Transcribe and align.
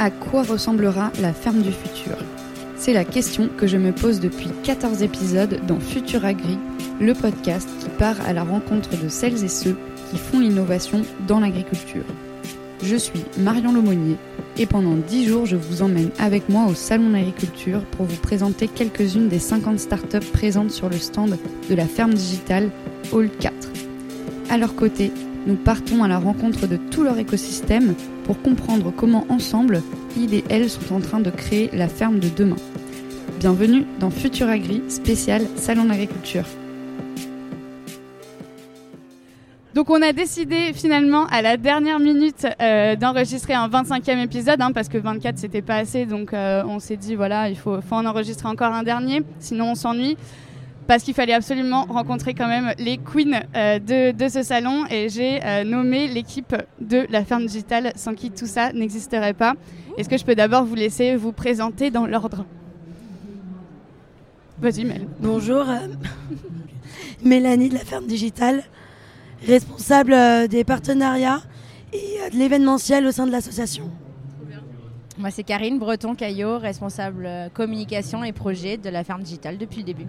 À 0.00 0.10
quoi 0.10 0.44
ressemblera 0.44 1.10
la 1.20 1.32
ferme 1.32 1.60
du 1.60 1.72
futur? 1.72 2.16
C'est 2.76 2.92
la 2.92 3.04
question 3.04 3.48
que 3.56 3.66
je 3.66 3.76
me 3.76 3.90
pose 3.90 4.20
depuis 4.20 4.50
14 4.62 5.02
épisodes 5.02 5.60
dans 5.66 5.80
Futur 5.80 6.24
Agri, 6.24 6.56
le 7.00 7.14
podcast 7.14 7.68
qui 7.80 7.88
part 7.88 8.20
à 8.26 8.32
la 8.32 8.44
rencontre 8.44 8.90
de 9.02 9.08
celles 9.08 9.42
et 9.44 9.48
ceux 9.48 9.76
qui 10.10 10.16
font 10.16 10.38
l'innovation 10.38 11.02
dans 11.26 11.40
l'agriculture. 11.40 12.04
Je 12.84 12.94
suis 12.94 13.24
Marion 13.38 13.72
Lomonier 13.72 14.16
et 14.56 14.66
pendant 14.66 14.94
10 14.94 15.26
jours, 15.26 15.46
je 15.46 15.56
vous 15.56 15.82
emmène 15.82 16.10
avec 16.20 16.48
moi 16.48 16.66
au 16.66 16.74
Salon 16.74 17.10
d'agriculture 17.10 17.84
pour 17.86 18.06
vous 18.06 18.20
présenter 18.20 18.68
quelques-unes 18.68 19.28
des 19.28 19.40
50 19.40 19.80
startups 19.80 20.30
présentes 20.32 20.70
sur 20.70 20.88
le 20.88 20.98
stand 20.98 21.36
de 21.68 21.74
la 21.74 21.86
ferme 21.86 22.14
digitale 22.14 22.70
Hall 23.12 23.30
4. 23.40 23.54
À 24.50 24.58
leur 24.58 24.74
côté, 24.74 25.12
nous 25.46 25.56
partons 25.56 26.04
à 26.04 26.08
la 26.08 26.18
rencontre 26.18 26.66
de 26.66 26.76
tout 26.76 27.02
leur 27.02 27.18
écosystème 27.18 27.94
pour 28.24 28.40
comprendre 28.42 28.92
comment 28.94 29.26
ensemble, 29.28 29.82
ils 30.16 30.34
et 30.34 30.44
elles 30.48 30.68
sont 30.68 30.94
en 30.94 31.00
train 31.00 31.20
de 31.20 31.30
créer 31.30 31.70
la 31.72 31.88
ferme 31.88 32.18
de 32.18 32.28
demain. 32.28 32.56
Bienvenue 33.40 33.84
dans 34.00 34.10
Futur 34.10 34.48
Agri, 34.48 34.82
spécial 34.88 35.42
Salon 35.56 35.84
d'agriculture. 35.84 36.44
Donc 39.74 39.90
on 39.90 40.02
a 40.02 40.12
décidé 40.12 40.72
finalement 40.74 41.26
à 41.26 41.40
la 41.40 41.56
dernière 41.56 42.00
minute 42.00 42.46
euh, 42.60 42.96
d'enregistrer 42.96 43.54
un 43.54 43.68
25e 43.68 44.24
épisode 44.24 44.60
hein, 44.60 44.72
parce 44.72 44.88
que 44.88 44.98
24 44.98 45.38
c'était 45.38 45.62
pas 45.62 45.76
assez 45.76 46.04
donc 46.04 46.32
euh, 46.32 46.64
on 46.66 46.80
s'est 46.80 46.96
dit 46.96 47.14
voilà 47.14 47.48
il 47.48 47.56
faut, 47.56 47.80
faut 47.80 47.94
en 47.94 48.04
enregistrer 48.04 48.48
encore 48.48 48.72
un 48.72 48.82
dernier 48.82 49.22
sinon 49.38 49.72
on 49.72 49.74
s'ennuie 49.76 50.16
parce 50.88 51.04
qu'il 51.04 51.14
fallait 51.14 51.34
absolument 51.34 51.84
rencontrer 51.84 52.34
quand 52.34 52.48
même 52.48 52.74
les 52.78 52.98
queens 52.98 53.42
euh, 53.54 53.78
de, 53.78 54.10
de, 54.10 54.28
ce 54.28 54.42
salon 54.42 54.84
et 54.90 55.08
j'ai 55.08 55.38
euh, 55.44 55.62
nommé 55.62 56.08
l'équipe 56.08 56.56
de 56.80 57.06
la 57.10 57.24
ferme 57.24 57.46
digitale 57.46 57.92
sans 57.94 58.14
qui 58.14 58.32
tout 58.32 58.46
ça 58.46 58.72
n'existerait 58.72 59.34
pas. 59.34 59.54
Est-ce 59.96 60.08
que 60.08 60.18
je 60.18 60.24
peux 60.24 60.34
d'abord 60.34 60.64
vous 60.64 60.74
laisser 60.74 61.14
vous 61.14 61.32
présenter 61.32 61.92
dans 61.92 62.06
l'ordre? 62.06 62.44
Vas-y 64.60 64.84
Mel. 64.84 65.06
Bonjour, 65.20 65.68
euh, 65.68 65.86
Mélanie 67.24 67.68
de 67.68 67.74
la 67.74 67.84
ferme 67.84 68.06
digitale, 68.06 68.64
responsable 69.46 70.12
euh, 70.12 70.48
des 70.48 70.64
partenariats 70.64 71.42
et 71.92 72.16
euh, 72.22 72.30
de 72.30 72.36
l'événementiel 72.36 73.06
au 73.06 73.12
sein 73.12 73.26
de 73.26 73.30
l'association. 73.30 73.88
Moi, 75.16 75.30
c'est 75.30 75.44
Karine 75.44 75.78
Breton-Caillot, 75.78 76.58
responsable 76.58 77.28
communication 77.54 78.24
et 78.24 78.32
projet 78.32 78.78
de 78.78 78.88
la 78.88 79.04
ferme 79.04 79.22
digitale 79.22 79.58
depuis 79.58 79.78
le 79.78 79.84
début. 79.84 80.06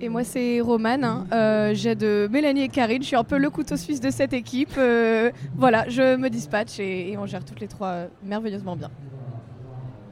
Et 0.00 0.08
moi, 0.08 0.22
c'est 0.22 0.60
Romane. 0.60 1.02
Hein. 1.02 1.26
Euh, 1.32 1.74
J'aide 1.74 2.04
Mélanie 2.30 2.62
et 2.62 2.68
Karine. 2.68 3.02
Je 3.02 3.08
suis 3.08 3.16
un 3.16 3.24
peu 3.24 3.36
le 3.36 3.50
couteau 3.50 3.76
suisse 3.76 4.00
de 4.00 4.10
cette 4.10 4.32
équipe. 4.32 4.74
Euh, 4.78 5.32
voilà, 5.56 5.88
je 5.88 6.16
me 6.16 6.30
dispatche 6.30 6.78
et, 6.78 7.10
et, 7.10 7.18
on 7.18 7.26
gère 7.26 7.44
toutes 7.44 7.58
les 7.60 7.66
trois 7.66 7.88
euh, 7.88 8.06
merveilleusement 8.22 8.76
bien. 8.76 8.90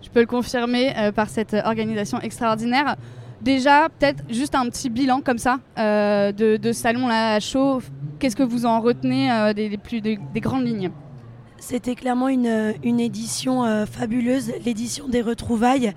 Je 0.02 0.10
peux 0.10 0.20
le 0.20 0.26
confirmer 0.26 0.92
euh, 0.96 1.12
par 1.12 1.28
cette 1.28 1.54
organisation 1.54 2.20
extraordinaire. 2.20 2.96
Déjà, 3.40 3.88
peut-être 3.88 4.24
juste 4.28 4.56
un 4.56 4.68
petit 4.68 4.90
bilan 4.90 5.20
comme 5.20 5.38
ça 5.38 5.60
euh, 5.78 6.32
de, 6.32 6.56
de, 6.56 6.72
ce 6.72 6.80
salon-là 6.82 7.34
à 7.34 7.40
chaud. 7.40 7.80
Qu'est-ce 8.18 8.34
que 8.34 8.42
vous 8.42 8.66
en 8.66 8.80
retenez 8.80 9.30
euh, 9.30 9.52
des, 9.52 9.68
des, 9.68 9.78
plus, 9.78 10.00
des, 10.00 10.18
des 10.34 10.40
grandes 10.40 10.66
lignes? 10.66 10.90
C'était 11.58 11.94
clairement 11.94 12.28
une, 12.28 12.74
une 12.82 12.98
édition 12.98 13.64
euh, 13.64 13.86
fabuleuse, 13.86 14.52
l'édition 14.64 15.08
des 15.08 15.22
retrouvailles. 15.22 15.94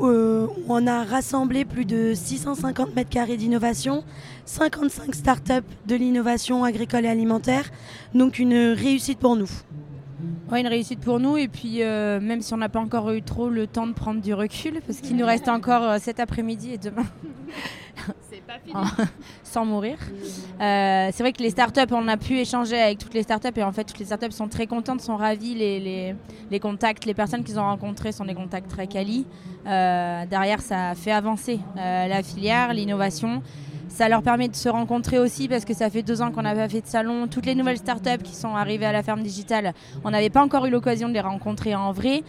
Euh, 0.00 0.46
on 0.68 0.86
a 0.86 1.04
rassemblé 1.04 1.64
plus 1.64 1.84
de 1.84 2.12
650 2.14 2.94
mètres 2.96 3.10
carrés 3.10 3.36
d'innovation, 3.36 4.04
55 4.46 5.14
startups 5.14 5.52
de 5.86 5.94
l'innovation 5.94 6.64
agricole 6.64 7.04
et 7.04 7.08
alimentaire, 7.08 7.70
donc 8.14 8.38
une 8.38 8.72
réussite 8.72 9.18
pour 9.18 9.36
nous. 9.36 9.50
Ouais, 10.50 10.60
une 10.60 10.66
réussite 10.66 11.00
pour 11.00 11.18
nous 11.20 11.36
et 11.36 11.48
puis 11.48 11.82
euh, 11.82 12.20
même 12.20 12.42
si 12.42 12.52
on 12.52 12.58
n'a 12.58 12.68
pas 12.68 12.80
encore 12.80 13.10
eu 13.10 13.22
trop 13.22 13.48
le 13.48 13.66
temps 13.66 13.86
de 13.86 13.92
prendre 13.92 14.20
du 14.20 14.34
recul, 14.34 14.80
parce 14.86 15.00
qu'il 15.00 15.16
nous 15.16 15.26
reste 15.26 15.48
encore 15.48 15.82
euh, 15.82 15.98
cet 16.00 16.20
après-midi 16.20 16.72
et 16.72 16.78
demain. 16.78 17.06
Sans 19.42 19.64
mourir. 19.64 19.96
Euh, 20.60 21.10
c'est 21.12 21.22
vrai 21.22 21.32
que 21.32 21.42
les 21.42 21.50
startups, 21.50 21.92
on 21.92 22.08
a 22.08 22.16
pu 22.16 22.38
échanger 22.38 22.80
avec 22.80 22.98
toutes 22.98 23.14
les 23.14 23.22
startups 23.22 23.56
et 23.56 23.62
en 23.62 23.72
fait 23.72 23.84
toutes 23.84 23.98
les 23.98 24.04
startups 24.04 24.30
sont 24.32 24.48
très 24.48 24.66
contentes, 24.66 25.00
sont 25.00 25.16
ravies. 25.16 25.54
Les, 25.54 26.60
contacts, 26.60 27.04
les 27.04 27.14
personnes 27.14 27.44
qu'ils 27.44 27.58
ont 27.58 27.64
rencontrées 27.64 28.12
sont 28.12 28.24
des 28.24 28.34
contacts 28.34 28.70
très 28.70 28.86
quali. 28.86 29.26
Euh, 29.66 30.26
derrière, 30.26 30.60
ça 30.60 30.94
fait 30.94 31.12
avancer 31.12 31.60
euh, 31.76 32.06
la 32.06 32.22
filière, 32.22 32.72
l'innovation. 32.72 33.42
Ça 33.88 34.08
leur 34.08 34.22
permet 34.22 34.48
de 34.48 34.56
se 34.56 34.70
rencontrer 34.70 35.18
aussi 35.18 35.48
parce 35.48 35.66
que 35.66 35.74
ça 35.74 35.90
fait 35.90 36.02
deux 36.02 36.22
ans 36.22 36.30
qu'on 36.30 36.42
n'a 36.42 36.54
pas 36.54 36.68
fait 36.68 36.80
de 36.80 36.86
salon. 36.86 37.28
Toutes 37.28 37.44
les 37.44 37.54
nouvelles 37.54 37.76
startups 37.76 38.22
qui 38.24 38.34
sont 38.34 38.56
arrivées 38.56 38.86
à 38.86 38.92
la 38.92 39.02
ferme 39.02 39.22
digitale, 39.22 39.74
on 40.02 40.10
n'avait 40.10 40.30
pas 40.30 40.42
encore 40.42 40.64
eu 40.64 40.70
l'occasion 40.70 41.08
de 41.08 41.14
les 41.14 41.20
rencontrer 41.20 41.74
en 41.74 41.92
vrai. 41.92 42.22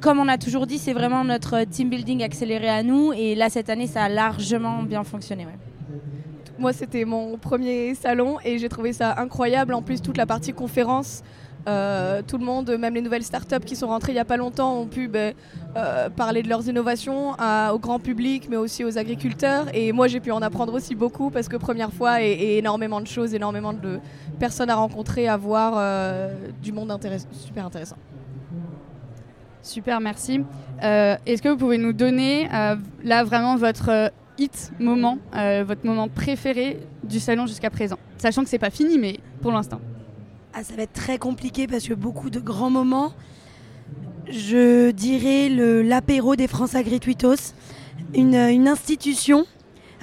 Comme 0.00 0.18
on 0.18 0.28
a 0.28 0.38
toujours 0.38 0.66
dit, 0.66 0.78
c'est 0.78 0.92
vraiment 0.92 1.24
notre 1.24 1.64
team 1.64 1.88
building 1.88 2.22
accéléré 2.22 2.68
à 2.68 2.82
nous. 2.82 3.12
Et 3.12 3.34
là, 3.34 3.48
cette 3.48 3.70
année, 3.70 3.86
ça 3.86 4.04
a 4.04 4.08
largement 4.08 4.82
bien 4.82 5.04
fonctionné. 5.04 5.46
Moi, 6.58 6.72
c'était 6.72 7.06
mon 7.06 7.38
premier 7.38 7.94
salon 7.94 8.36
et 8.44 8.58
j'ai 8.58 8.68
trouvé 8.68 8.92
ça 8.92 9.14
incroyable. 9.18 9.72
En 9.72 9.82
plus, 9.82 10.02
toute 10.02 10.18
la 10.18 10.26
partie 10.26 10.52
conférence. 10.52 11.22
Euh, 11.68 12.22
tout 12.26 12.38
le 12.38 12.44
monde, 12.44 12.70
même 12.78 12.94
les 12.94 13.02
nouvelles 13.02 13.22
startups 13.22 13.64
qui 13.66 13.76
sont 13.76 13.88
rentrées 13.88 14.12
il 14.12 14.14
n'y 14.14 14.20
a 14.20 14.24
pas 14.24 14.36
longtemps, 14.36 14.78
ont 14.78 14.86
pu 14.86 15.08
ben, 15.08 15.34
euh, 15.76 16.08
parler 16.08 16.42
de 16.42 16.48
leurs 16.48 16.66
innovations 16.68 17.32
au 17.32 17.78
grand 17.78 17.98
public, 17.98 18.48
mais 18.50 18.56
aussi 18.56 18.84
aux 18.84 18.98
agriculteurs. 18.98 19.66
Et 19.74 19.92
moi, 19.92 20.08
j'ai 20.08 20.20
pu 20.20 20.30
en 20.30 20.42
apprendre 20.42 20.72
aussi 20.72 20.94
beaucoup 20.94 21.30
parce 21.30 21.48
que 21.48 21.56
première 21.56 21.92
fois, 21.92 22.22
et, 22.22 22.58
énormément 22.58 23.00
de 23.00 23.06
choses, 23.06 23.34
énormément 23.34 23.72
de 23.72 24.00
personnes 24.38 24.70
à 24.70 24.76
rencontrer, 24.76 25.28
à 25.28 25.36
voir, 25.36 25.74
euh, 25.76 26.34
du 26.62 26.72
monde 26.72 26.96
super 27.32 27.66
intéressant. 27.66 27.96
Super, 29.62 30.00
merci. 30.00 30.40
Euh, 30.82 31.16
Est-ce 31.26 31.42
que 31.42 31.48
vous 31.48 31.56
pouvez 31.56 31.78
nous 31.78 31.92
donner 31.92 32.48
euh, 32.52 32.76
là 33.04 33.24
vraiment 33.24 33.56
votre 33.56 34.10
hit 34.38 34.72
moment, 34.78 35.18
euh, 35.36 35.64
votre 35.66 35.84
moment 35.84 36.08
préféré 36.08 36.80
du 37.04 37.20
salon 37.20 37.46
jusqu'à 37.46 37.70
présent? 37.70 37.98
Sachant 38.16 38.42
que 38.42 38.48
c'est 38.48 38.58
pas 38.58 38.70
fini, 38.70 38.98
mais 38.98 39.20
pour 39.42 39.52
l'instant. 39.52 39.80
Ah, 40.54 40.64
ça 40.64 40.74
va 40.74 40.82
être 40.82 40.94
très 40.94 41.18
compliqué 41.18 41.66
parce 41.66 41.86
que 41.86 41.94
beaucoup 41.94 42.30
de 42.30 42.40
grands 42.40 42.70
moments. 42.70 43.12
Je 44.28 44.90
dirais 44.92 45.48
l'apéro 45.82 46.36
des 46.36 46.46
France 46.46 46.74
Agrituitos, 46.74 47.54
une, 48.14 48.34
une, 48.34 48.68
institution 48.68 49.44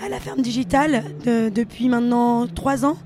à 0.04 0.10
la 0.10 0.20
ferme 0.20 0.42
digitale 0.42 1.04
de, 1.24 1.50
depuis 1.50 1.88
maintenant 1.88 2.46
trois 2.48 2.86
ans. 2.86 2.98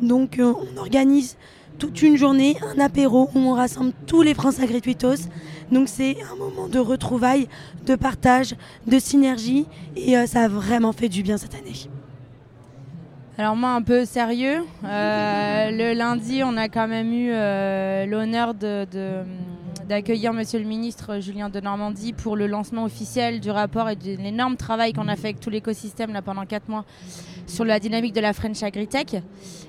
Donc 0.00 0.38
euh, 0.38 0.52
on 0.52 0.76
organise 0.78 1.36
toute 1.78 2.02
une 2.02 2.16
journée, 2.16 2.56
un 2.74 2.80
apéro 2.80 3.30
où 3.34 3.38
on 3.38 3.54
rassemble 3.54 3.92
tous 4.06 4.22
les 4.22 4.34
France 4.34 4.60
Agrituitos. 4.60 5.28
Donc 5.70 5.88
c'est 5.88 6.16
un 6.32 6.36
moment 6.36 6.68
de 6.68 6.78
retrouvailles, 6.78 7.48
de 7.84 7.94
partage, 7.94 8.54
de 8.86 8.98
synergie 8.98 9.66
et 9.96 10.16
euh, 10.16 10.26
ça 10.26 10.44
a 10.44 10.48
vraiment 10.48 10.92
fait 10.92 11.08
du 11.08 11.22
bien 11.22 11.36
cette 11.36 11.54
année. 11.54 11.88
Alors 13.38 13.54
moi 13.54 13.70
un 13.70 13.82
peu 13.82 14.04
sérieux, 14.06 14.64
euh, 14.84 15.70
le 15.70 15.92
lundi 15.92 16.42
on 16.42 16.56
a 16.56 16.68
quand 16.68 16.88
même 16.88 17.12
eu 17.12 17.30
euh, 17.32 18.06
l'honneur 18.06 18.54
de, 18.54 18.86
d'accueillir 19.86 20.32
Monsieur 20.32 20.58
le 20.58 20.64
ministre 20.64 21.20
Julien 21.20 21.48
de 21.48 21.60
Normandie 21.60 22.12
pour 22.12 22.36
le 22.36 22.46
lancement 22.46 22.84
officiel 22.84 23.40
du 23.40 23.50
rapport 23.50 23.88
et 23.88 23.96
de 23.96 24.16
l'énorme 24.16 24.56
travail 24.56 24.92
qu'on 24.92 25.08
a 25.08 25.16
fait 25.16 25.28
avec 25.28 25.40
tout 25.40 25.50
l'écosystème 25.50 26.12
là 26.12 26.22
pendant 26.22 26.44
quatre 26.44 26.68
mois 26.68 26.84
sur 27.46 27.64
la 27.64 27.78
dynamique 27.78 28.12
de 28.12 28.20
la 28.20 28.32
French 28.32 28.62
Agritech. 28.62 29.14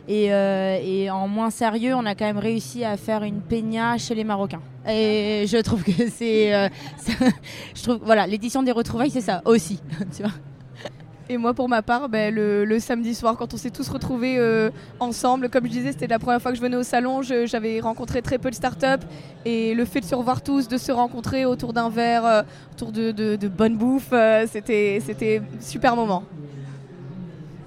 Et, 0.08 0.34
euh, 0.34 0.80
et, 0.82 1.10
en 1.10 1.28
moins 1.28 1.50
sérieux, 1.50 1.94
on 1.96 2.06
a 2.06 2.16
quand 2.16 2.26
même 2.26 2.38
réussi 2.38 2.84
à 2.84 2.98
faire 2.98 3.24
une 3.24 3.42
peña 3.42 3.98
chez 3.98 4.16
les 4.16 4.24
Marocains. 4.24 4.62
Et 4.90 5.46
je 5.48 5.58
trouve 5.58 5.84
que 5.84 6.10
c'est, 6.10 6.54
euh, 6.54 6.70
je 7.76 7.84
trouve, 7.84 8.00
voilà, 8.04 8.26
l'édition 8.26 8.64
des 8.64 8.72
retrouvailles, 8.72 9.12
c'est 9.12 9.22
ça 9.22 9.42
aussi, 9.46 9.80
tu 10.16 10.24
vois. 10.24 10.32
Et 11.30 11.38
moi, 11.38 11.54
pour 11.54 11.68
ma 11.68 11.82
part, 11.82 12.08
ben, 12.08 12.34
le, 12.34 12.80
samedi 12.80 13.14
soir, 13.14 13.36
quand 13.38 13.54
on 13.54 13.58
s'est 13.58 13.70
tous 13.70 13.90
retrouvés 13.90 14.38
euh, 14.38 14.70
ensemble, 15.00 15.50
comme 15.50 15.66
je 15.66 15.72
disais, 15.72 15.92
c'était 15.92 16.08
la 16.08 16.20
première 16.20 16.42
fois 16.42 16.52
que 16.52 16.58
je 16.58 16.62
venais 16.62 16.78
au 16.78 16.84
salon. 16.84 17.22
J'avais 17.22 17.82
rencontré 17.82 18.22
très 18.22 18.38
peu 18.38 18.50
de 18.50 18.56
startups. 18.56 19.06
Et 19.44 19.74
le 19.74 19.84
fait 19.84 20.00
de 20.00 20.06
se 20.06 20.16
revoir 20.16 20.42
tous, 20.42 20.70
de 20.70 20.78
se 20.78 20.92
rencontrer 20.92 21.46
autour 21.46 21.74
d'un 21.74 21.90
verre, 21.90 22.26
euh, 22.26 22.42
autour 22.74 22.94
de, 22.94 23.48
bonne 23.48 23.76
bouffe, 23.76 24.10
euh, 24.14 24.46
c'était 24.50 25.42
super 25.60 25.96
moment. 25.96 26.24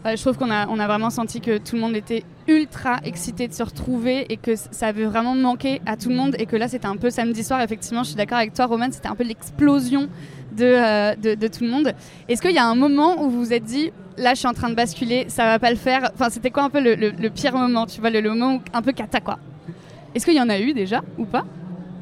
Je 0.06 0.20
trouve 0.22 0.38
qu'on 0.38 0.50
a, 0.50 0.62
a 0.62 0.86
vraiment 0.86 1.10
senti 1.10 1.42
que 1.42 1.58
tout 1.58 1.74
le 1.74 1.82
monde 1.82 1.94
était 1.94 2.24
ultra 2.48 3.00
excité 3.04 3.48
de 3.48 3.52
se 3.52 3.62
retrouver 3.62 4.32
et 4.32 4.38
que 4.38 4.56
ça 4.56 4.86
avait 4.86 5.04
vraiment 5.04 5.34
manqué 5.34 5.82
à 5.84 5.98
tout 5.98 6.08
le 6.08 6.14
monde 6.14 6.34
et 6.38 6.46
que 6.46 6.56
là 6.56 6.68
c'était 6.68 6.86
un 6.86 6.96
peu 6.96 7.10
samedi 7.10 7.44
soir 7.44 7.60
effectivement 7.60 8.02
je 8.02 8.08
suis 8.08 8.16
d'accord 8.16 8.38
avec 8.38 8.54
toi 8.54 8.66
Roman 8.66 8.88
c'était 8.90 9.08
un 9.08 9.14
peu 9.14 9.24
l'explosion 9.24 10.08
de, 10.52 10.64
euh, 10.64 11.14
de, 11.16 11.34
de, 11.34 11.48
tout 11.48 11.64
le 11.64 11.70
monde. 11.70 11.92
Est-ce 12.28 12.42
qu'il 12.42 12.52
y 12.52 12.58
a 12.58 12.66
un 12.66 12.74
moment 12.74 13.22
où 13.22 13.30
vous 13.30 13.38
vous 13.40 13.52
êtes 13.52 13.64
dit 13.64 13.92
là 14.16 14.34
je 14.34 14.40
suis 14.40 14.48
en 14.48 14.52
train 14.52 14.68
de 14.68 14.74
basculer 14.74 15.26
ça 15.28 15.44
va 15.44 15.58
pas 15.58 15.70
le 15.70 15.76
faire? 15.76 16.10
Enfin 16.14 16.30
c'était 16.30 16.50
quoi 16.50 16.64
un 16.64 16.70
peu 16.70 16.80
le, 16.80 16.94
le, 16.94 17.10
le, 17.10 17.30
pire 17.30 17.54
moment 17.54 17.86
tu 17.86 18.00
vois 18.00 18.10
le, 18.10 18.20
le 18.20 18.30
moment 18.30 18.60
un 18.72 18.82
peu 18.82 18.92
cata 18.92 19.20
quoi? 19.20 19.38
Est-ce 20.14 20.24
qu'il 20.24 20.34
y 20.34 20.40
en 20.40 20.48
a 20.48 20.58
eu 20.58 20.72
déjà 20.72 21.02
ou 21.18 21.24
pas? 21.24 21.44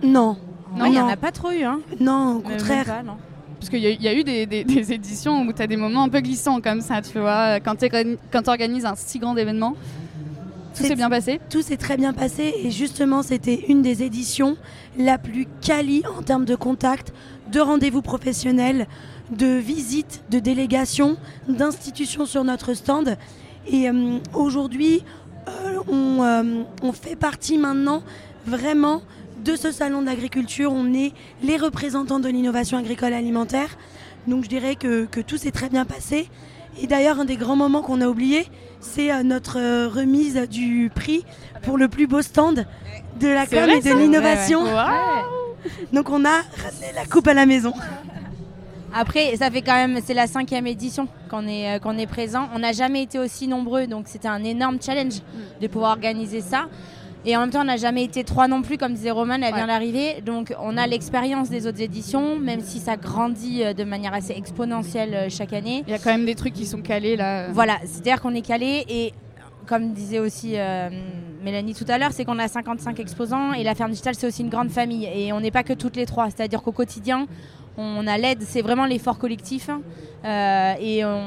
Non. 0.02 0.36
Non? 0.76 0.84
Il 0.86 0.92
n'y 0.92 1.00
en 1.00 1.08
a 1.08 1.16
pas 1.16 1.32
trop 1.32 1.50
eu 1.50 1.62
hein. 1.62 1.80
Non 2.00 2.36
au 2.36 2.40
contraire. 2.40 2.84
pas, 2.84 3.02
non. 3.02 3.16
Parce 3.58 3.70
qu'il 3.70 3.80
y, 3.80 4.08
a 4.08 4.14
eu 4.14 4.22
des, 4.22 4.46
des 4.46 4.92
éditions 4.92 5.42
où 5.42 5.52
tu 5.52 5.60
as 5.60 5.66
des 5.66 5.76
moments 5.76 6.04
un 6.04 6.08
peu 6.08 6.20
glissants 6.20 6.60
comme 6.60 6.80
ça, 6.80 7.02
tu 7.02 7.18
vois, 7.18 7.58
quand 7.58 7.74
tu 7.74 8.48
organises 8.48 8.84
un 8.84 8.94
si 8.94 9.18
grand 9.18 9.36
événement. 9.36 9.74
Tout 10.78 10.86
s'est 10.86 10.94
bien 10.94 11.10
passé 11.10 11.40
Tout 11.50 11.62
s'est 11.62 11.76
très 11.76 11.96
bien 11.96 12.12
passé 12.12 12.54
et 12.62 12.70
justement 12.70 13.22
c'était 13.22 13.64
une 13.68 13.82
des 13.82 14.04
éditions 14.04 14.56
la 14.96 15.18
plus 15.18 15.46
quali 15.60 16.02
en 16.16 16.22
termes 16.22 16.44
de 16.44 16.54
contact, 16.54 17.12
de 17.50 17.60
rendez-vous 17.60 18.02
professionnels, 18.02 18.86
de 19.30 19.46
visites, 19.46 20.22
de 20.30 20.38
délégations, 20.38 21.16
d'institutions 21.48 22.26
sur 22.26 22.44
notre 22.44 22.74
stand. 22.74 23.16
Et 23.66 23.90
euh, 23.90 24.18
aujourd'hui, 24.34 25.02
euh, 25.48 25.80
euh, 25.88 26.62
on, 26.82 26.92
fait 26.92 27.16
partie 27.16 27.58
maintenant 27.58 28.02
vraiment 28.46 29.02
de 29.44 29.56
ce 29.56 29.72
salon 29.72 30.02
d'agriculture. 30.02 30.72
On 30.72 30.94
est 30.94 31.12
les 31.42 31.56
représentants 31.56 32.20
de 32.20 32.28
l'innovation 32.28 32.78
agricole 32.78 33.12
alimentaire. 33.12 33.76
Donc 34.26 34.44
je 34.44 34.48
dirais 34.48 34.76
que, 34.76 35.06
que 35.06 35.20
tout 35.20 35.38
s'est 35.38 35.50
très 35.50 35.68
bien 35.68 35.84
passé. 35.84 36.28
Et 36.80 36.86
d'ailleurs, 36.86 37.20
un 37.20 37.24
des 37.24 37.36
grands 37.36 37.56
moments 37.56 37.82
qu'on 37.82 38.00
a 38.00 38.08
oublié, 38.08 38.46
c'est 38.80 39.12
euh, 39.12 39.22
notre 39.22 39.58
euh, 39.58 39.88
remise 39.88 40.36
du 40.48 40.90
prix 40.94 41.24
pour 41.62 41.78
le 41.78 41.88
plus 41.88 42.06
beau 42.06 42.22
stand 42.22 42.66
de 43.20 43.28
la 43.28 43.46
com 43.46 43.68
et 43.70 43.80
de 43.80 43.94
l'innovation. 43.94 44.64
Donc 45.92 46.10
on 46.10 46.24
a 46.24 46.28
ramené 46.28 46.92
la 46.94 47.04
coupe 47.06 47.26
à 47.26 47.34
la 47.34 47.46
maison. 47.46 47.72
Après, 48.94 49.36
ça 49.36 49.50
fait 49.50 49.60
quand 49.60 49.74
même, 49.74 49.98
c'est 50.04 50.14
la 50.14 50.26
cinquième 50.26 50.66
édition 50.66 51.08
qu'on 51.28 51.46
est, 51.46 51.76
euh, 51.76 51.78
qu'on 51.78 51.98
est 51.98 52.06
présent. 52.06 52.48
On 52.54 52.60
n'a 52.60 52.72
jamais 52.72 53.02
été 53.02 53.18
aussi 53.18 53.46
nombreux, 53.46 53.86
donc 53.86 54.06
c'était 54.08 54.28
un 54.28 54.42
énorme 54.44 54.78
challenge 54.80 55.20
de 55.60 55.66
pouvoir 55.66 55.92
organiser 55.92 56.40
ça. 56.40 56.68
Et 57.24 57.36
en 57.36 57.40
même 57.40 57.50
temps, 57.50 57.62
on 57.62 57.64
n'a 57.64 57.76
jamais 57.76 58.04
été 58.04 58.24
trois 58.24 58.48
non 58.48 58.62
plus, 58.62 58.78
comme 58.78 58.94
disait 58.94 59.10
Roman, 59.10 59.34
elle 59.34 59.54
vient 59.54 59.66
d'arriver. 59.66 60.20
Donc 60.24 60.54
on 60.60 60.76
a 60.76 60.86
l'expérience 60.86 61.50
des 61.50 61.66
autres 61.66 61.80
éditions, 61.80 62.38
même 62.38 62.60
si 62.60 62.78
ça 62.78 62.96
grandit 62.96 63.64
euh, 63.64 63.74
de 63.74 63.84
manière 63.84 64.14
assez 64.14 64.32
exponentielle 64.32 65.14
euh, 65.14 65.28
chaque 65.28 65.52
année. 65.52 65.82
Il 65.86 65.90
y 65.90 65.94
a 65.94 65.98
quand 65.98 66.10
même 66.10 66.26
des 66.26 66.34
trucs 66.34 66.54
qui 66.54 66.66
sont 66.66 66.80
calés 66.80 67.16
là. 67.16 67.50
Voilà, 67.50 67.78
c'est-à-dire 67.84 68.20
qu'on 68.20 68.34
est 68.34 68.46
calé 68.46 68.84
et 68.88 69.12
comme 69.66 69.92
disait 69.92 70.20
aussi 70.20 70.52
euh, 70.54 70.88
Mélanie 71.42 71.74
tout 71.74 71.84
à 71.88 71.98
l'heure, 71.98 72.12
c'est 72.12 72.24
qu'on 72.24 72.38
a 72.38 72.48
55 72.48 72.98
exposants 73.00 73.52
et 73.52 73.64
la 73.64 73.74
ferme 73.74 73.90
digitale 73.90 74.14
c'est 74.14 74.26
aussi 74.26 74.42
une 74.42 74.48
grande 74.48 74.70
famille 74.70 75.06
et 75.12 75.32
on 75.32 75.40
n'est 75.40 75.50
pas 75.50 75.64
que 75.64 75.72
toutes 75.72 75.96
les 75.96 76.06
trois. 76.06 76.30
C'est-à-dire 76.30 76.62
qu'au 76.62 76.72
quotidien, 76.72 77.26
on 77.76 78.06
a 78.06 78.16
l'aide, 78.16 78.42
c'est 78.42 78.62
vraiment 78.62 78.86
l'effort 78.86 79.18
collectif 79.18 79.68
et 80.24 81.04
on, 81.04 81.22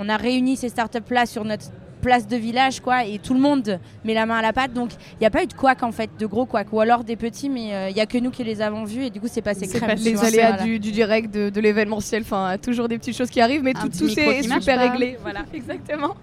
on, 0.00 0.08
a 0.08 0.16
réuni 0.16 0.56
ces 0.56 0.68
startups 0.68 1.10
là 1.10 1.26
sur 1.26 1.44
notre 1.44 1.66
place 2.02 2.26
de 2.26 2.36
village, 2.36 2.80
quoi, 2.80 3.04
et 3.04 3.18
tout 3.18 3.32
le 3.32 3.40
monde 3.40 3.78
met 4.04 4.12
la 4.12 4.26
main 4.26 4.36
à 4.36 4.42
la 4.42 4.52
pâte. 4.52 4.74
Donc, 4.74 4.90
il 5.12 5.20
n'y 5.20 5.26
a 5.26 5.30
pas 5.30 5.42
eu 5.42 5.46
de 5.46 5.54
couac, 5.54 5.82
en 5.82 5.92
fait, 5.92 6.10
de 6.18 6.26
gros 6.26 6.44
couac, 6.44 6.66
ou 6.72 6.80
alors 6.80 7.04
des 7.04 7.16
petits, 7.16 7.48
mais 7.48 7.72
euh, 7.72 7.88
il 7.88 7.94
n'y 7.94 8.00
a 8.00 8.06
que 8.06 8.18
nous 8.18 8.30
qui 8.30 8.44
les 8.44 8.60
avons 8.60 8.84
vus, 8.84 9.04
et 9.04 9.10
du 9.10 9.20
coup, 9.20 9.28
c'est 9.30 9.40
passé 9.40 9.66
crème. 9.66 9.96
les 9.98 10.22
aléas 10.22 10.62
du, 10.64 10.78
direct, 10.78 11.32
de, 11.32 11.60
l'événementiel, 11.60 12.22
enfin, 12.22 12.56
toujours 12.60 12.88
des 12.88 12.98
petites 12.98 13.16
choses 13.16 13.30
qui 13.30 13.40
arrivent, 13.40 13.62
mais 13.62 13.72
tout, 13.72 13.88
tout 13.88 14.10
est 14.10 14.42
super 14.42 14.78
réglé. 14.78 15.16
Voilà, 15.22 15.44
exactement. 15.54 16.16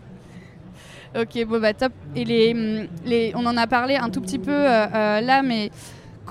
Ok, 1.20 1.44
bon 1.46 1.60
bah 1.60 1.74
top. 1.74 1.92
Et 2.16 2.24
les, 2.24 2.88
les, 3.06 3.32
on 3.36 3.46
en 3.46 3.58
a 3.58 3.66
parlé 3.66 3.96
un 3.96 4.10
tout 4.10 4.22
petit 4.22 4.38
peu 4.38 4.52
euh, 4.52 4.86
euh, 4.94 5.22
là, 5.22 5.42
mais 5.42 5.72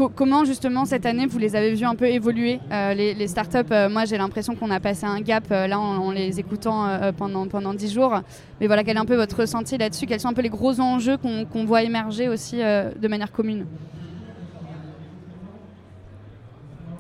comment 0.07 0.45
justement 0.45 0.85
cette 0.85 1.07
année 1.07 1.27
vous 1.27 1.39
les 1.39 1.57
avez 1.57 1.75
vus 1.75 1.85
un 1.85 1.95
peu 1.95 2.07
évoluer 2.07 2.61
euh, 2.71 2.95
les, 2.95 3.27
startups? 3.27 3.73
Euh, 3.73 3.89
Moi 3.89 4.05
j'ai 4.05 4.17
l'impression 4.17 4.55
qu'on 4.55 4.71
a 4.71 4.81
passé 4.81 5.05
un 5.07 5.21
gap 5.21 5.45
euh, 5.51 5.67
là 5.67 5.81
en, 5.81 6.11
les 6.13 6.39
écoutant 6.39 6.87
pendant 7.17 7.47
pendant 7.49 7.75
dix 7.75 7.93
jours. 7.93 8.21
Mais 8.61 8.67
voilà 8.67 8.85
quel 8.85 8.97
est 8.97 9.01
un 9.01 9.05
peu 9.05 9.17
votre 9.17 9.41
ressenti 9.41 9.77
là-dessus? 9.77 10.07
Quels 10.07 10.21
sont 10.21 10.29
un 10.29 10.35
peu 10.35 10.43
les 10.43 10.49
gros 10.49 10.81
enjeux 10.81 11.17
qu'on 11.17 11.65
voit 11.65 11.83
émerger 11.83 12.29
aussi 12.29 12.59
de 12.59 13.09
manière 13.09 13.33
commune? 13.33 13.67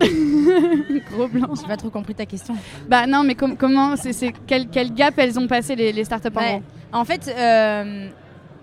Gros 1.10 1.26
blanc. 1.26 1.48
J'ai 1.60 1.66
pas 1.66 1.76
trop 1.76 1.90
compris 1.90 2.14
ta 2.14 2.24
question. 2.24 2.54
Bah 2.88 3.08
non, 3.08 3.24
mais 3.24 3.34
comment, 3.34 3.96
c'est 3.96 4.32
quel, 4.46 4.68
quel, 4.68 4.94
gap 4.94 5.14
elles 5.16 5.38
ont 5.38 5.48
passé 5.48 5.74
les, 5.74 6.04
startups 6.04 6.28
en, 6.36 7.00
en 7.00 7.04
fait, 7.04 7.28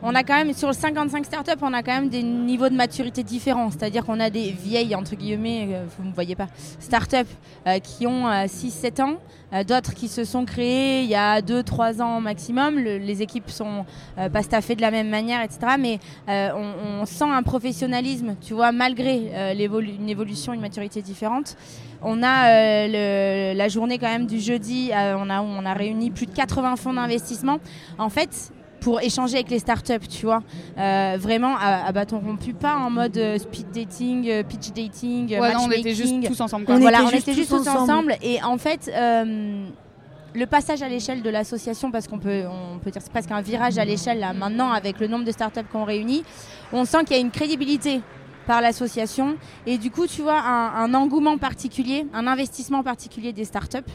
on 0.07 0.13
a 0.13 0.23
quand 0.23 0.35
même, 0.35 0.53
sur 0.53 0.71
55 0.71 1.25
startups, 1.25 1.51
on 1.63 1.73
a 1.73 1.81
quand 1.81 1.93
même 1.93 2.09
des 2.09 2.21
niveaux 2.21 2.69
de 2.69 2.75
maturité 2.75 3.23
différents. 3.23 3.71
C'est-à-dire 3.71 4.05
qu'on 4.05 4.19
a 4.19 4.29
des 4.29 4.51
vieilles, 4.51 4.93
entre 4.93 5.15
guillemets, 5.15 5.67
euh, 5.71 5.85
vous 5.97 6.07
ne 6.07 6.13
voyez 6.13 6.35
pas, 6.35 6.47
startups 6.79 7.17
euh, 7.65 7.79
qui 7.79 8.05
ont 8.05 8.27
6-7 8.27 9.01
euh, 9.01 9.03
ans, 9.03 9.63
d'autres 9.63 9.95
qui 9.95 10.07
se 10.07 10.23
sont 10.23 10.45
créées 10.45 11.01
il 11.01 11.09
y 11.09 11.15
a 11.15 11.41
2-3 11.41 12.03
ans 12.03 12.21
maximum. 12.21 12.77
les 12.77 13.21
équipes 13.21 13.49
sont 13.49 13.85
pas 14.15 14.43
staffées 14.43 14.75
de 14.75 14.81
la 14.81 14.91
même 14.91 15.09
manière, 15.09 15.41
etc. 15.41 15.59
Mais 15.79 15.99
on, 16.27 17.05
sent 17.05 17.25
un 17.25 17.41
professionnalisme, 17.41 18.35
tu 18.41 18.53
vois, 18.53 18.71
malgré 18.71 19.31
une 19.53 20.09
évolution, 20.09 20.51
une 20.51 20.61
maturité 20.61 21.01
différente. 21.01 21.55
On 22.01 22.21
a 22.21 22.87
la 22.87 23.67
journée 23.69 23.97
quand 23.97 24.09
même 24.09 24.25
du 24.25 24.39
jeudi, 24.39 24.89
on, 24.91 25.29
a, 25.29 25.41
on 25.41 25.65
a 25.65 25.73
réuni 25.73 26.11
plus 26.11 26.25
de 26.25 26.33
80 26.33 26.75
fonds 26.75 26.93
d'investissement. 26.93 27.59
En 27.97 28.09
fait, 28.09 28.51
pour 28.85 29.01
échanger 29.01 29.37
avec 29.37 29.49
les 29.49 29.57
startups, 29.57 30.07
tu 30.07 30.27
vois. 30.27 30.43
Euh, 30.77 31.17
vraiment 31.19 31.57
à, 31.59 31.91
bâton 31.91 32.19
rompu, 32.19 32.53
pas 32.53 32.75
en 32.75 32.91
mode 32.91 33.17
euh, 33.17 33.39
speed 33.39 33.71
dating, 33.71 34.29
euh, 34.29 34.43
pitch 34.43 34.71
dating, 34.75 35.39
ouais, 35.39 35.53
non, 35.55 35.61
on 35.65 35.71
était 35.71 35.95
juste 35.95 36.13
tous 36.23 36.39
ensemble. 36.39 36.65
On 36.67 36.77
voilà, 36.77 37.03
on 37.03 37.09
était 37.09 37.33
juste 37.33 37.49
tous 37.49 37.67
ensemble. 37.67 38.15
Et 38.21 38.43
en 38.43 38.59
fait, 38.59 38.91
le 38.93 40.45
passage 40.45 40.83
à 40.83 40.87
l'échelle 40.87 41.23
de 41.23 41.29
l'association, 41.31 41.89
parce 41.89 42.07
qu'on 42.07 42.19
peut, 42.19 42.43
on 42.47 42.77
peut 42.77 42.91
dire 42.91 43.01
c'est 43.01 43.11
presque 43.11 43.31
un 43.31 43.41
virage 43.41 43.79
à 43.79 43.85
l'échelle 43.85 44.19
là 44.19 44.33
maintenant 44.33 44.69
avec 44.71 44.99
le 44.99 45.07
nombre 45.07 45.25
de 45.25 45.31
startups 45.31 45.67
qu'on 45.71 45.85
réunit, 45.85 46.23
on 46.71 46.85
sent 46.85 47.05
qu'il 47.05 47.15
y 47.15 47.19
a 47.19 47.21
une 47.21 47.31
crédibilité 47.31 48.01
par 48.45 48.61
l'association 48.61 49.37
et 49.65 49.79
du 49.79 49.89
coup 49.89 50.05
tu 50.05 50.21
vois 50.21 50.39
un, 50.39 50.75
un 50.83 50.93
engouement 50.93 51.39
particulier, 51.39 52.05
un 52.13 52.27
investissement 52.27 52.83
particulier 52.83 53.33
des 53.33 53.45
startups 53.45 53.91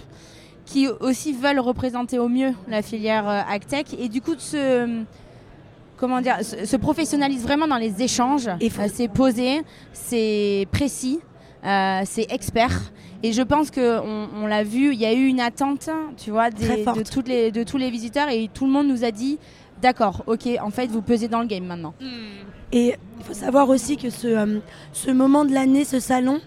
qui 0.65 0.89
aussi 0.89 1.33
veulent 1.33 1.61
représenter 1.61 2.19
au 2.19 2.29
mieux 2.29 2.53
la 2.69 2.83
filière 2.83 3.29
euh, 3.29 3.41
AgTech 3.49 3.95
et 3.99 4.09
du 4.09 4.21
coup 4.21 4.35
se 4.39 5.05
comment 5.97 6.21
dire 6.21 6.39
se, 6.43 6.77
professionnalise 6.77 7.43
vraiment 7.43 7.69
dans 7.69 7.77
les 7.77 8.03
échanges. 8.03 8.49
Euh, 8.49 8.89
c'est 8.93 9.09
posé, 9.09 9.63
c'est 9.93 10.67
précis, 10.73 11.21
euh, 11.65 12.03
c'est 12.05 12.33
expert. 12.33 12.93
Et 13.23 13.33
je 13.33 13.43
pense 13.43 13.71
qu'on 13.71 14.29
on, 14.35 14.47
l'a 14.47 14.65
vu, 14.65 14.95
il 14.95 14.99
y 14.99 15.05
a 15.05 15.13
eu 15.13 15.27
une 15.27 15.41
attente, 15.41 15.91
tu 16.17 16.31
vois, 16.31 16.49
de, 16.49 17.03
toutes 17.03 17.29
les, 17.29 17.53
de 17.53 17.63
tous 17.65 17.77
les 17.77 17.91
visiteurs 17.91 18.31
et 18.31 18.49
tout 18.53 18.65
le 18.65 18.73
monde 18.73 18.89
nous 18.89 19.05
a 19.05 19.11
dit, 19.11 19.39
d'accord, 19.83 20.25
ok, 20.27 20.49
en 20.63 20.71
fait, 20.71 20.87
vous 20.87 21.03
pesez 21.03 21.29
dans 21.29 21.41
le 21.41 21.47
game 21.47 21.65
maintenant. 21.67 21.93
Et 22.73 22.95
il 23.19 23.25
faut 23.25 23.35
savoir 23.35 23.69
aussi 23.69 23.99
que 23.99 24.09
ce, 24.09 24.61
ce 24.95 25.11
moment 25.11 25.45
de 25.45 25.53
l'année, 25.53 25.85
ce 25.85 26.01
salon, 26.01 26.41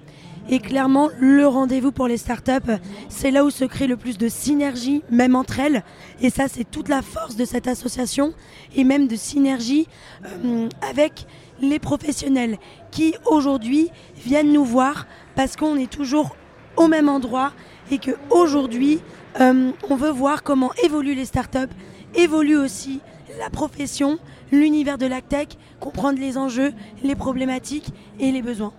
et 0.50 0.60
clairement, 0.60 1.10
le 1.20 1.48
rendez-vous 1.48 1.92
pour 1.92 2.08
les 2.08 2.18
startups, 2.18 2.74
c'est 3.08 3.32
là 3.32 3.46
où 3.46 3.50
se 3.50 3.64
crée 3.64 3.88
le 3.88 3.96
plus 3.96 4.18
de 4.18 4.28
synergie, 4.28 5.02
même 5.10 5.36
entre 5.36 5.60
elles. 5.60 5.84
Et 6.22 6.30
ça, 6.30 6.48
c'est 6.48 6.70
toute 6.70 6.90
la 6.90 7.02
force 7.02 7.36
de 7.36 7.46
cette 7.46 7.68
association 7.68 8.34
et 8.76 8.84
même 8.84 9.08
de 9.08 9.16
synergie 9.16 9.88
euh, 10.26 10.68
avec 10.90 11.26
les 11.62 11.80
professionnels 11.80 12.58
qui 12.92 13.16
aujourd'hui 13.26 13.90
viennent 14.18 14.52
nous 14.52 14.66
voir 14.66 15.08
parce 15.36 15.56
qu'on 15.56 15.78
est 15.78 15.92
toujours 15.92 16.36
au 16.76 16.88
même 16.88 17.08
endroit 17.08 17.54
et 17.90 17.98
que 17.98 18.12
aujourd'hui, 18.30 19.00
euh, 19.40 19.72
on 19.90 19.96
veut 19.96 20.12
voir 20.12 20.44
comment 20.44 20.72
évoluent 20.84 21.16
les 21.16 21.26
startups, 21.26 21.72
évolue 22.16 22.58
aussi 22.58 23.00
la 23.40 23.50
profession, 23.50 24.20
l'univers 24.52 24.98
de 24.98 25.06
la 25.06 25.22
tech, 25.22 25.50
comprendre 25.80 26.20
les 26.20 26.38
enjeux, 26.38 26.74
les 27.02 27.16
problématiques 27.16 27.94
et 28.20 28.32
les 28.32 28.42
besoins. 28.42 28.74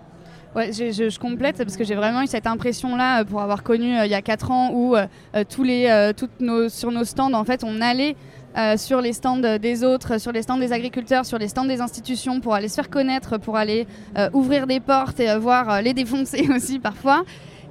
Ouais, 0.55 0.71
je, 0.71 1.19
complète 1.19 1.57
parce 1.57 1.75
que 1.75 1.83
j'ai 1.83 1.95
vraiment 1.95 2.21
eu 2.21 2.27
cette 2.27 2.47
impression-là 2.47 3.19
euh, 3.19 3.23
pour 3.25 3.41
avoir 3.41 3.61
connu 3.61 3.97
euh, 3.97 4.05
il 4.05 4.11
y 4.11 4.15
a 4.15 4.21
4 4.21 4.51
ans 4.51 4.71
où 4.71 4.95
euh, 4.95 5.05
tous 5.49 5.63
les, 5.63 6.13
toutes 6.15 6.39
nos, 6.39 6.69
sur 6.69 6.91
nos 6.91 7.03
stands, 7.03 7.33
en 7.33 7.43
fait, 7.43 7.65
on 7.65 7.81
allait 7.81 8.15
sur 8.77 9.01
les 9.01 9.11
stands 9.11 9.57
des 9.59 9.83
autres, 9.83 10.17
sur 10.17 10.31
les 10.31 10.41
stands 10.41 10.57
des 10.57 10.71
agriculteurs, 10.71 11.25
sur 11.25 11.37
les 11.37 11.49
stands 11.49 11.65
des 11.65 11.81
institutions 11.81 12.39
pour 12.39 12.53
aller 12.53 12.69
se 12.69 12.75
faire 12.75 12.89
connaître, 12.89 13.37
pour 13.37 13.57
aller 13.57 13.85
ouvrir 14.31 14.65
des 14.65 14.79
portes 14.79 15.19
et 15.19 15.37
voir 15.37 15.81
les 15.81 15.93
défoncer 15.93 16.47
aussi 16.55 16.79
parfois. 16.79 17.25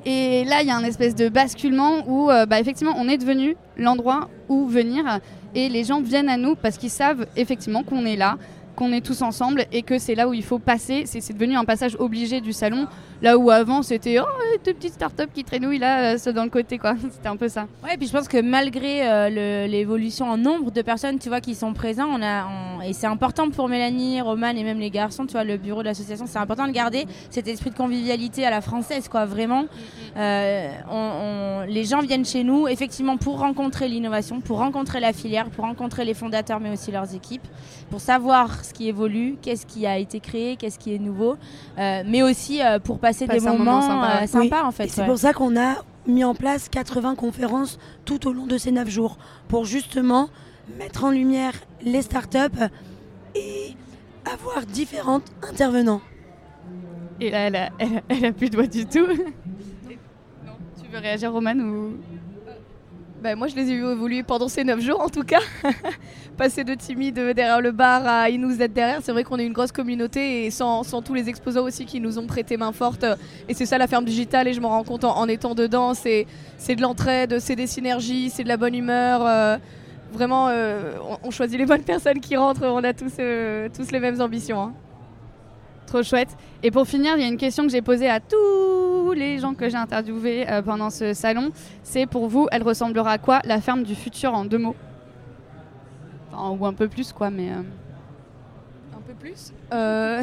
Et 0.04 0.44
là, 0.44 0.60
il 0.60 0.68
y 0.68 0.70
a 0.70 0.76
un 0.76 0.84
espèce 0.84 1.14
de 1.14 1.30
basculement 1.30 2.06
où, 2.06 2.26
bah, 2.26 2.60
effectivement, 2.60 2.92
on 2.98 3.08
est 3.08 3.16
devenu 3.16 3.56
l'endroit 3.78 4.28
où 4.50 4.66
venir 4.66 5.20
et 5.54 5.70
les 5.70 5.84
gens 5.84 6.02
viennent 6.02 6.28
à 6.28 6.36
nous 6.36 6.54
parce 6.54 6.76
qu'ils 6.76 6.90
savent 6.90 7.24
effectivement 7.34 7.82
qu'on 7.82 8.04
est 8.04 8.16
là, 8.16 8.36
qu'on 8.74 8.92
est 8.92 9.00
tous 9.00 9.22
ensemble 9.22 9.66
et 9.72 9.82
que 9.82 9.98
c'est 9.98 10.14
là 10.14 10.28
où 10.28 10.34
il 10.34 10.44
faut 10.44 10.58
passer. 10.58 11.04
C'est 11.06 11.32
devenu 11.32 11.56
un 11.56 11.64
passage 11.64 11.96
obligé 11.98 12.40
du 12.40 12.52
salon, 12.52 12.86
là 13.22 13.38
où 13.38 13.50
avant 13.50 13.82
c'était 13.82 14.18
oh 14.20 14.26
deux 14.64 14.74
petites 14.74 14.94
startups 14.94 15.32
qui 15.34 15.44
traînouillent 15.44 15.78
là, 15.78 16.14
euh, 16.14 16.32
dans 16.32 16.44
le 16.44 16.50
côté 16.50 16.78
quoi. 16.78 16.94
c'était 17.10 17.28
un 17.28 17.36
peu 17.36 17.48
ça. 17.48 17.66
Ouais, 17.82 17.94
et 17.94 17.96
puis 17.96 18.06
je 18.06 18.12
pense 18.12 18.28
que 18.28 18.40
malgré 18.40 19.08
euh, 19.08 19.66
l'évolution 19.66 20.26
en 20.26 20.36
nombre 20.36 20.70
de 20.70 20.82
personnes, 20.82 21.18
tu 21.18 21.28
vois, 21.28 21.40
qui 21.40 21.54
sont 21.54 21.72
présents, 21.72 22.08
on 22.10 22.22
a 22.22 22.44
et 22.84 22.92
c'est 22.92 23.06
important 23.06 23.50
pour 23.50 23.68
Mélanie, 23.68 24.20
Roman 24.20 24.48
et 24.48 24.62
même 24.62 24.78
les 24.78 24.90
garçons, 24.90 25.26
tu 25.26 25.32
vois, 25.32 25.44
le 25.44 25.56
bureau 25.56 25.80
de 25.80 25.86
l'association, 25.86 26.26
c'est 26.26 26.38
important 26.38 26.66
de 26.66 26.72
garder 26.72 27.06
cet 27.30 27.48
esprit 27.48 27.70
de 27.70 27.76
convivialité 27.76 28.44
à 28.44 28.50
la 28.50 28.60
française, 28.60 29.08
quoi. 29.08 29.24
Vraiment, 29.24 29.64
euh, 30.16 30.70
on, 30.90 31.64
les 31.66 31.84
gens 31.84 32.00
viennent 32.00 32.24
chez 32.24 32.44
nous 32.44 32.68
effectivement 32.68 33.16
pour 33.16 33.38
rencontrer 33.38 33.88
l'innovation, 33.88 34.40
pour 34.40 34.58
rencontrer 34.58 35.00
la 35.00 35.12
filière, 35.12 35.50
pour 35.50 35.64
rencontrer 35.64 36.04
les 36.04 36.14
fondateurs, 36.14 36.60
mais 36.60 36.70
aussi 36.70 36.90
leurs 36.90 37.14
équipes, 37.14 37.46
pour 37.90 38.00
savoir 38.00 38.63
ce 38.64 38.74
qui 38.74 38.88
évolue, 38.88 39.36
qu'est-ce 39.42 39.66
qui 39.66 39.86
a 39.86 39.98
été 39.98 40.20
créé, 40.20 40.56
qu'est-ce 40.56 40.78
qui 40.78 40.94
est 40.94 40.98
nouveau, 40.98 41.36
euh, 41.78 42.02
mais 42.06 42.22
aussi 42.22 42.62
euh, 42.62 42.78
pour 42.78 42.98
passer 42.98 43.26
des 43.26 43.38
moments, 43.58 43.80
sympas, 44.26 44.64
en 44.64 44.70
fait. 44.72 44.88
C'est 44.88 45.04
pour 45.06 45.18
ça 45.18 45.32
qu'on 45.32 45.56
a 45.56 45.76
mis 46.06 46.24
en 46.24 46.34
place 46.34 46.68
80 46.68 47.14
conférences 47.14 47.78
tout 48.04 48.26
au 48.28 48.32
long 48.32 48.46
de 48.46 48.58
ces 48.58 48.72
9 48.72 48.88
jours 48.88 49.16
pour 49.48 49.64
justement 49.64 50.28
mettre 50.78 51.04
en 51.04 51.10
lumière 51.10 51.52
les 51.82 52.02
startups 52.02 52.38
et 53.34 53.74
avoir 54.30 54.64
différents 54.66 55.20
intervenants. 55.48 56.00
Et 57.20 57.30
là, 57.30 57.46
elle 57.46 57.56
a, 57.56 57.68
elle 57.78 57.96
a- 57.98 58.00
elle 58.08 58.24
a 58.26 58.32
plus 58.32 58.50
de 58.50 58.56
voix 58.56 58.66
du 58.66 58.86
tout. 58.86 59.06
non, 60.46 60.52
tu 60.82 60.88
veux 60.90 60.98
réagir, 60.98 61.32
Roman 61.32 61.54
ou... 61.54 61.94
Bah, 63.24 63.34
moi, 63.36 63.48
je 63.48 63.56
les 63.56 63.70
ai 63.70 63.76
vus 63.76 64.22
pendant 64.22 64.48
ces 64.48 64.64
9 64.64 64.80
jours, 64.82 65.00
en 65.00 65.08
tout 65.08 65.22
cas. 65.22 65.40
Passer 66.36 66.62
de 66.62 66.74
timide 66.74 67.14
derrière 67.14 67.62
le 67.62 67.72
bar 67.72 68.06
à 68.06 68.28
ils 68.28 68.38
nous 68.38 68.60
aident 68.60 68.74
derrière. 68.74 68.98
C'est 69.02 69.12
vrai 69.12 69.24
qu'on 69.24 69.38
est 69.38 69.46
une 69.46 69.54
grosse 69.54 69.72
communauté 69.72 70.44
et 70.44 70.50
sans, 70.50 70.82
sans 70.82 71.00
tous 71.00 71.14
les 71.14 71.30
exposants 71.30 71.62
aussi 71.62 71.86
qui 71.86 72.00
nous 72.00 72.18
ont 72.18 72.26
prêté 72.26 72.58
main 72.58 72.72
forte. 72.72 73.06
Et 73.48 73.54
c'est 73.54 73.64
ça 73.64 73.78
la 73.78 73.86
ferme 73.86 74.04
digitale 74.04 74.46
et 74.46 74.52
je 74.52 74.60
m'en 74.60 74.68
rends 74.68 74.84
compte 74.84 75.04
en, 75.04 75.26
étant 75.26 75.54
dedans. 75.54 75.94
C'est 75.94 76.26
de 76.68 76.82
l'entraide, 76.82 77.38
c'est 77.38 77.56
des 77.56 77.66
synergies, 77.66 78.28
c'est 78.28 78.44
de 78.44 78.48
la 78.48 78.58
bonne 78.58 78.74
humeur. 78.74 79.22
euh, 79.26 79.56
vraiment, 80.12 80.48
euh, 80.50 80.92
on, 81.08 81.28
on 81.28 81.30
choisit 81.30 81.58
les 81.58 81.64
bonnes 81.64 81.82
personnes 81.82 82.20
qui 82.20 82.36
rentrent. 82.36 82.66
On 82.66 82.84
a 82.84 82.92
tous, 82.92 83.14
euh, 83.20 83.70
tous 83.74 83.90
les 83.90 84.00
mêmes 84.00 84.20
ambitions. 84.20 84.60
hein. 84.60 84.74
Trop 85.86 86.02
chouette. 86.02 86.36
Et 86.62 86.70
pour 86.70 86.86
finir, 86.86 87.14
il 87.16 87.22
y 87.22 87.24
a 87.24 87.28
une 87.28 87.38
question 87.38 87.62
que 87.64 87.70
j'ai 87.70 87.80
posée 87.80 88.10
à 88.10 88.20
tous 88.20 88.83
les 89.14 89.38
gens 89.38 89.54
que 89.54 89.68
j'ai 89.68 89.76
interviewés 89.76 90.48
euh, 90.50 90.62
pendant 90.62 90.90
ce 90.90 91.12
salon. 91.14 91.50
C'est 91.82 92.06
pour 92.06 92.28
vous, 92.28 92.48
elle 92.52 92.62
ressemblera 92.62 93.12
à 93.12 93.18
quoi 93.18 93.40
la 93.44 93.60
ferme 93.60 93.82
du 93.82 93.94
futur 93.94 94.34
en 94.34 94.44
deux 94.44 94.58
mots? 94.58 94.76
Enfin, 96.32 96.50
Ou 96.58 96.66
un 96.66 96.72
peu 96.74 96.88
plus, 96.88 97.12
quoi, 97.12 97.30
mais. 97.30 97.50
euh, 97.50 97.62
Un 98.96 99.00
peu 99.06 99.14
plus? 99.14 99.52
Euh, 99.72 100.22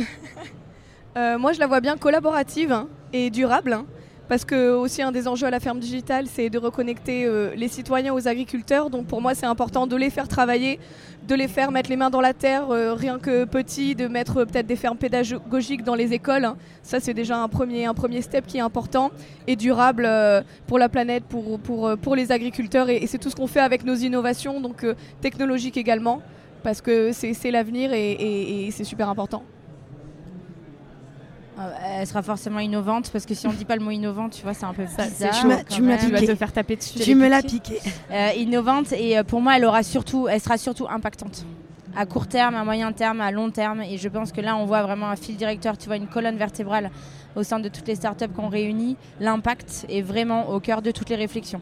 Moi, 1.38 1.54
je 1.54 1.60
la 1.60 1.68
vois 1.68 1.82
bien 1.82 1.98
collaborative 1.98 2.72
hein, 2.72 2.88
et 3.14 3.30
durable. 3.30 3.74
hein, 3.74 3.86
parce 4.32 4.46
que 4.46 4.72
aussi 4.72 5.02
un 5.02 5.12
des 5.12 5.28
enjeux 5.28 5.48
à 5.48 5.50
la 5.50 5.60
ferme 5.60 5.80
digitale, 5.80 6.26
c'est 6.26 6.50
de 6.50 6.58
reconnecter 6.58 7.26
euh, 7.26 7.54
les 7.54 7.68
citoyens 7.68 8.14
aux 8.14 8.30
agriculteurs. 8.30 8.90
Donc 8.90 9.06
pour 9.06 9.22
moi, 9.22 9.36
c'est 9.36 9.46
important 9.46 9.88
de 9.88 9.96
les 9.98 10.10
faire 10.10 10.30
travailler, 10.30 10.80
de 11.28 11.36
les 11.36 11.50
faire 11.50 11.70
mettre 11.70 11.90
les 11.90 11.98
mains 11.98 12.10
dans 12.10 12.22
la 12.22 12.34
terre, 12.34 12.72
euh, 12.72 12.94
rien 12.94 13.20
que 13.20 13.44
petit, 13.44 13.94
de 13.94 14.08
mettre 14.08 14.38
euh, 14.38 14.46
peut-être 14.46 14.68
des 14.68 14.78
fermes 14.78 14.96
pédagogiques 14.96 15.84
dans 15.84 15.96
les 15.96 16.14
écoles. 16.14 16.48
Ça, 16.82 17.02
c'est 17.02 17.14
déjà 17.14 17.40
un 17.40 17.50
premier, 17.50 17.88
un 17.88 18.22
step 18.22 18.48
qui 18.48 18.56
est 18.60 18.62
important 18.62 19.12
et 19.48 19.58
durable 19.58 20.10
pour 20.66 20.80
la 20.80 20.88
planète, 20.88 21.26
pour, 21.26 22.16
les 22.16 22.32
agriculteurs. 22.32 22.88
Et, 22.90 23.06
c'est 23.08 23.18
tout 23.18 23.30
ce 23.30 23.36
qu'on 23.36 23.48
fait 23.48 23.60
avec 23.60 23.84
nos 23.84 23.96
innovations, 23.96 24.62
donc 24.62 24.86
technologiques 25.20 25.76
également, 25.76 26.22
parce 26.64 26.80
que 26.80 27.12
c'est 27.12 27.52
l'avenir 27.52 27.92
et 27.92 28.70
c'est 28.72 28.86
super 28.86 29.10
important. 29.10 29.44
Euh, 31.60 31.70
Elle 32.00 32.08
sera 32.08 32.22
forcément 32.24 32.60
innovante 32.60 33.10
parce 33.12 33.26
que 33.26 33.34
si 33.34 33.46
on 33.46 33.52
dit 33.52 33.66
pas 33.66 33.76
le 33.76 33.84
mot 33.84 33.92
innovant, 33.92 34.30
tu 34.30 34.42
vois, 34.42 34.54
c'est 34.54 34.66
un 34.66 34.74
peu 34.74 34.86
Ça, 34.88 35.06
bizarre. 35.06 35.32
Tu 35.70 35.82
me. 35.82 35.98
Tu 35.98 36.10
vas 36.12 36.20
piqué. 36.20 36.28
te 36.28 36.36
faire 36.36 36.52
taper 36.54 36.76
dessus. 36.78 37.00
Tu 37.00 37.14
me 37.16 37.28
l'as 37.28 37.44
piqué. 37.44 37.80
Euh, 38.10 38.30
innovante 38.38 38.94
et 38.94 39.18
euh, 39.18 39.24
pour 39.24 39.42
moi, 39.42 39.58
elle 39.58 39.66
aura 39.66 39.84
surtout, 39.84 40.28
elle 40.30 40.40
sera 40.42 40.58
surtout 40.58 40.88
impactante. 40.90 41.46
À 41.96 42.06
court 42.06 42.28
terme, 42.28 42.56
à 42.56 42.64
moyen 42.64 42.94
terme, 42.94 43.20
à 43.20 43.32
long 43.32 43.52
terme. 43.52 43.82
Et 43.82 43.98
je 43.98 44.08
pense 44.08 44.32
que 44.32 44.40
là, 44.40 44.56
on 44.56 44.66
voit 44.66 44.82
vraiment 44.82 45.10
un 45.10 45.18
fil 45.18 45.36
directeur, 45.36 45.78
tu 45.78 45.88
vois, 45.88 45.98
une 45.98 46.08
colonne 46.08 46.38
vertébrale 46.38 46.90
au 47.36 47.44
sein 47.44 47.60
de 47.60 47.68
toutes 47.68 47.88
les 47.88 47.96
startups 47.96 48.30
qu'on 48.30 48.48
réunit. 48.48 48.96
L'impact 49.20 49.86
est 49.90 50.02
vraiment 50.02 50.50
au 50.52 50.62
cœur 50.62 50.82
de 50.82 50.92
toutes 50.92 51.10
les 51.10 51.18
réflexions. 51.18 51.62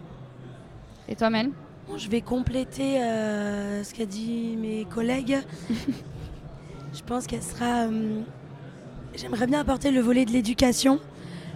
Et 1.08 1.16
toi, 1.16 1.32
Mel? 1.32 1.50
Bon, 1.88 1.98
je 1.98 2.08
vais 2.10 2.22
compléter 2.22 3.02
euh, 3.02 3.84
ce 3.84 3.92
qu'a 3.96 4.06
dit 4.06 4.56
mes 4.56 4.86
collègues. 4.86 5.40
je 6.94 7.02
pense 7.06 7.26
qu'elle 7.26 7.42
sera. 7.42 7.88
euh, 7.88 8.22
J'aimerais 9.20 9.48
bien 9.48 9.60
apporter 9.60 9.92
le 9.92 10.00
volet 10.00 10.24
de 10.24 10.32
l'éducation. 10.32 10.98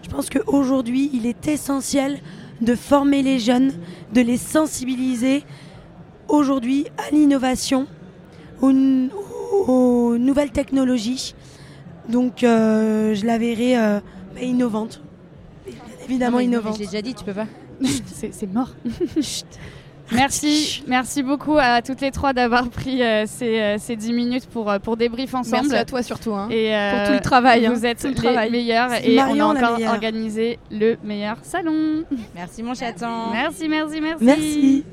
Je 0.03 0.09
pense 0.09 0.29
qu'aujourd'hui, 0.29 1.09
il 1.13 1.25
est 1.25 1.47
essentiel 1.47 2.19
de 2.59 2.75
former 2.75 3.21
les 3.21 3.39
jeunes, 3.39 3.71
de 4.13 4.19
les 4.19 4.35
sensibiliser 4.35 5.43
aujourd'hui 6.27 6.87
à 6.97 7.09
l'innovation, 7.11 7.87
aux, 8.61 10.17
nouvelles 10.17 10.51
technologies. 10.51 11.35
Donc, 12.09 12.43
euh, 12.43 13.15
je 13.15 13.25
la 13.25 13.37
verrai 13.37 13.77
euh, 13.77 14.01
bah, 14.35 14.41
innovante. 14.41 15.01
Évidemment 16.03 16.39
Non, 16.39 16.43
innovante. 16.43 16.75
Je 16.75 16.79
l'ai 16.79 16.87
déjà 16.87 17.01
dit, 17.01 17.13
tu 17.13 17.23
peux 17.23 17.33
pas. 17.33 17.47
C'est 18.07 18.33
c'est 18.33 18.53
mort. 18.53 18.71
Merci, 20.13 20.83
merci 20.87 21.23
beaucoup 21.23 21.57
à 21.59 21.81
toutes 21.81 22.01
les 22.01 22.11
trois 22.11 22.33
d'avoir 22.33 22.69
pris 22.69 23.01
euh, 23.01 23.25
ces, 23.27 23.59
euh, 23.59 23.75
ces 23.79 23.95
10 23.95 24.13
minutes 24.13 24.47
pour, 24.47 24.69
euh, 24.71 24.79
pour 24.79 24.97
débrief 24.97 25.33
ensemble. 25.33 25.63
Merci 25.63 25.75
à 25.75 25.85
toi 25.85 26.03
surtout. 26.03 26.33
hein. 26.33 26.47
Et, 26.51 26.75
euh, 26.75 26.91
Pour 26.97 27.07
tout 27.07 27.13
le 27.13 27.19
travail, 27.19 27.65
hein, 27.65 27.73
Vous 27.73 27.85
êtes 27.85 28.03
les 28.03 28.13
travail. 28.13 28.51
meilleurs 28.51 28.91
et 29.03 29.15
Marion, 29.15 29.47
on 29.47 29.55
a 29.55 29.71
encore 29.73 29.93
organisé 29.93 30.59
le 30.71 30.97
meilleur 31.03 31.37
salon. 31.43 32.03
Merci 32.35 32.63
mon 32.63 32.73
chaton. 32.73 33.31
Merci, 33.31 33.67
merci, 33.67 34.01
merci. 34.01 34.23
Merci. 34.23 34.83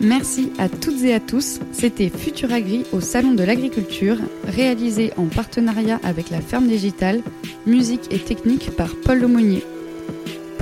Merci 0.00 0.52
à 0.58 0.68
toutes 0.68 1.02
et 1.04 1.14
à 1.14 1.20
tous. 1.20 1.58
C'était 1.72 2.10
Futuragri 2.10 2.84
au 2.92 3.00
Salon 3.00 3.32
de 3.32 3.42
l'Agriculture, 3.42 4.18
réalisé 4.46 5.10
en 5.16 5.24
partenariat 5.24 5.98
avec 6.04 6.30
la 6.30 6.40
Ferme 6.40 6.66
Digitale, 6.66 7.22
musique 7.66 8.12
et 8.12 8.18
technique 8.18 8.76
par 8.76 8.90
Paul 9.04 9.20
Lemonnier. 9.20 9.64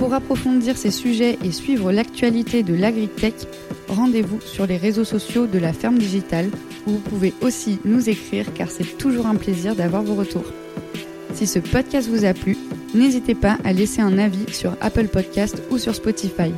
Pour 0.05 0.13
approfondir 0.13 0.77
ces 0.77 0.91
sujets 0.91 1.39
et 1.43 1.51
suivre 1.51 1.91
l'actualité 1.91 2.63
de 2.63 2.75
l'agritech, 2.75 3.33
rendez-vous 3.89 4.39
sur 4.43 4.67
les 4.67 4.77
réseaux 4.77 5.03
sociaux 5.03 5.47
de 5.47 5.59
la 5.59 5.73
Ferme 5.73 5.97
Digitale, 5.97 6.51
où 6.87 6.91
vous 6.91 6.99
pouvez 6.99 7.33
aussi 7.41 7.79
nous 7.87 8.11
écrire 8.11 8.53
car 8.53 8.71
c'est 8.71 8.99
toujours 8.99 9.27
un 9.27 9.35
plaisir 9.35 9.75
d'avoir 9.75 10.03
vos 10.03 10.15
retours. 10.15 10.45
Si 11.33 11.47
ce 11.47 11.59
podcast 11.59 12.11
vous 12.11 12.27
a 12.27 12.35
plu, 12.35 12.59
n'hésitez 12.95 13.35
pas 13.35 13.57
à 13.65 13.73
laisser 13.73 14.03
un 14.03 14.19
avis 14.19 14.53
sur 14.53 14.77
Apple 14.83 15.09
Podcast 15.09 15.63
ou 15.71 15.79
sur 15.79 15.95
Spotify. 15.95 16.53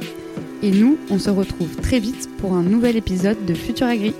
Et 0.64 0.72
nous, 0.72 0.98
on 1.08 1.20
se 1.20 1.30
retrouve 1.30 1.76
très 1.76 2.00
vite 2.00 2.28
pour 2.38 2.54
un 2.54 2.64
nouvel 2.64 2.96
épisode 2.96 3.44
de 3.46 3.54
Futur 3.54 3.86
Agri. 3.86 4.12